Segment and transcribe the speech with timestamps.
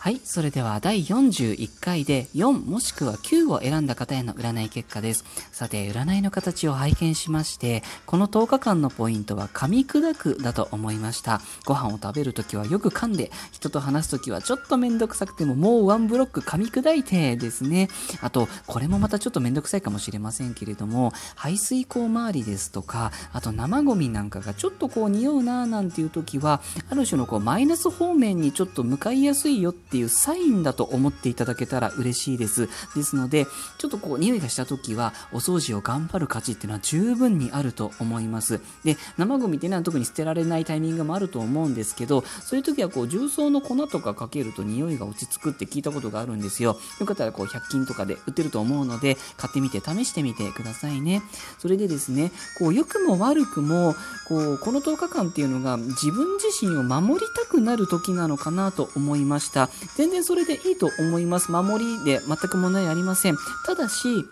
[0.00, 0.20] はい。
[0.22, 5.24] それでは第41回で4もしくは9を選んだ方への占い結果です。
[5.50, 11.40] さて、占いの形を拝見しまして、この10日間のポイントは噛み砕くだと思いました。
[11.66, 17.88] ご飯を食べるときはよく噛んで、人と話すときはちょっとめんどくさくてももうワンブロック噛み砕いてですね。
[18.20, 32.68] あと、これもまたちょっとめんどくさいかもしれませんけれども、排水口周りですとか、あと生ゴミなんかがちょっとこう匂うなーなんていうときは、ある種のこうマイナス方面にちょっと向かいやすいよってっていうサインだと思っていただけたら嬉しいです。
[32.94, 33.46] ですので、
[33.78, 38.60] ちょっとこう、匂いがした時は、お掃除を頑張る価値っていうのは十分にあると思います。
[38.84, 46.78] で、生ゴミっていうのは特に捨てられないタイミングもあると思うんですけど、そういう時はこう、重曹の粉とかかけると匂いが落ち着くって聞いたことがあるんですよ。
[47.00, 51.22] よかったらこう、100均とかで売ってると思うので、買ってみて試してみてくださいね。
[51.58, 53.94] それでですね、こう、良くも悪くも、
[54.28, 59.70] こう、この10日間っていうのが自分自身を守りたくなる時なのかなと思いました。
[59.96, 61.50] 全然それでいいと思います。
[61.50, 63.36] 守りで全く問題ありません。
[63.66, 64.26] ただし、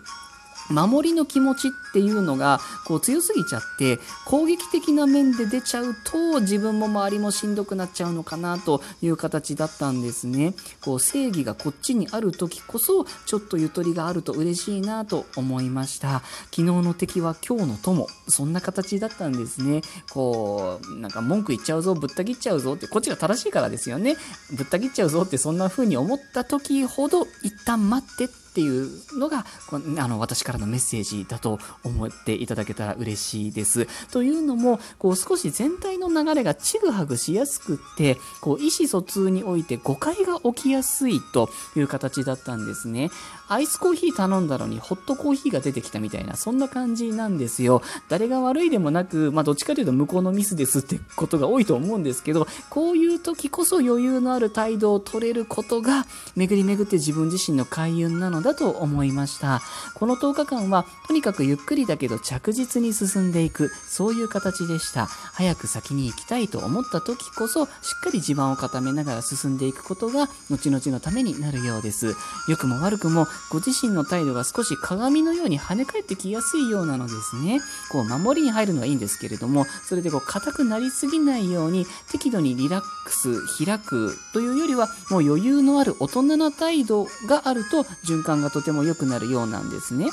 [0.69, 10.53] 守りの気持ちっていうのがこう強すぎちゃって攻撃的な面で出ちゃうと自分も周りもしんどくなっちゃうのかなという形だったんですね。
[10.81, 16.21] こう正義がこっちにある時こそちょっとゆとりがあると嬉しいなと思いました。
[16.51, 18.07] 昨日の敵は今日の友。
[18.27, 19.81] そんな形だったんですね。
[20.11, 24.15] こう、なんか文句言っちゃうぞ、ぶった切っちゃうぞって、こっちが正しいからですよね。
[24.55, 33.87] ぶった切っちゃうぞってそんな風に思った時ほど一旦待ってってていうのがこあの私からのメッセージだと思っていただけたら嬉しいです。
[34.11, 43.11] というのもこう少し全体の流れがちぐはぐしやすくってこう意思疎通において誤解が起きやすいという形だったんですね。
[43.47, 47.83] アイスコーヒー頼んだのにホットコーヒーが出てきたみたいなそんな感じなんですよ。
[48.09, 59.61] 誰が悪いでもなく、まあ、どっちかというと向こうのミスですってことが多いと思うんですけどこういう時こそ余裕のある態度を取れることが巡り巡って自分自身の開運なのでだと思いました。
[59.93, 65.05] この10日間は、とにかくゆっくりだけど着実に進んでいく、そういう形でした。
[65.05, 72.15] 早く先に行きたいと思った時こそ、しっかり地盤を固めながら進んでいくことが、後々のためになるようです。
[72.47, 77.59] 良くも悪くも、ご自身の態度が少し鏡のように跳ね返ってきやすいようなのですね。
[77.91, 90.09] こう、守りに入るのはいいんですけれども、それでこう、硬くなりすぎないように、適度にリラックス、開くというよりは、もう余裕のある大人な態度があると、循環がとても良くなるようなんですね。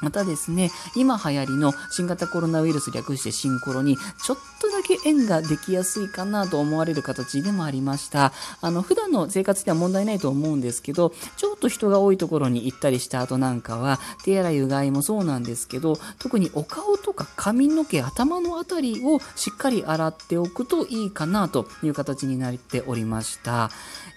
[0.00, 8.32] またですね、今流行りの新型コロナウイルス略して新コロに、ちょっとだけ縁ができやすいかなと思われる形でもありました。
[8.60, 23.70] あの、普段の生活では問題ないと思うんですけど、ちょっと人が多いところに行ったりした後なんかは、手洗いうがいもそうなんですけど、特にお顔とか髪の毛、頭のあたりをしっかり洗っておくといいかなという形になっておりました。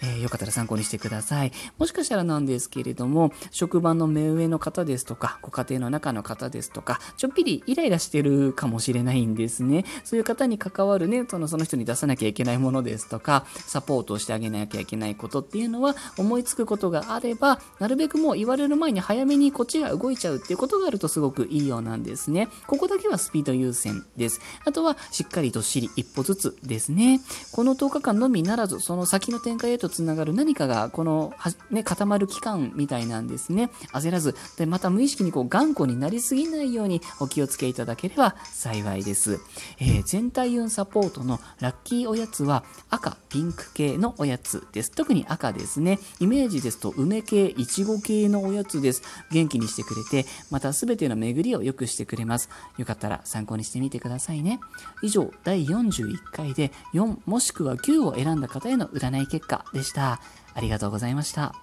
[0.04, 1.52] えー、よかったら参考にしてください。
[1.78, 9.86] もしかしたらなんですけれども、職場の目上の方ですとか、ご家庭の中の方ですとか、ちょっぴりイライラしてるかもしれないんですね。
[10.04, 22.48] そういう方に関わるね、そのその人に出さなきゃいけないものですとか、サポートをしてあげなきゃいけないことっていうのは、思いつくことがあれば、なるべくもう言われる前に早めにこっちが動いちゃうっていうことがあるとすごくいいようなんですね。
[22.68, 24.42] ここだけはスピード優先です。
[24.66, 27.22] あとは、しっかりどっしり一歩ずつですね。
[27.52, 31.34] この10日間のみならず、その先の展開へとつながる何かが、この、
[31.70, 33.70] ね、固まる期間みたいなんですね。
[33.94, 39.40] 焦らず、で、また無意識にこう頑固になりすぎないようにお気をつけいただければ幸いです。
[39.80, 44.90] えー、全体運サポートのラッキーおやつは赤、ピンク系のおやつです。
[44.90, 46.00] 特に赤ですね。
[46.20, 49.04] イメージですと梅系、いちご系のおやつです。
[49.32, 52.50] 元気にしてくれて、また全ての巡りを良くしてくれます。
[52.80, 54.60] よかったら参考にしてみてくださいね。
[55.04, 60.22] 以上、第41回で4もしくは9を選んだ方への占い結果でした。
[60.56, 61.54] ありがとうございました。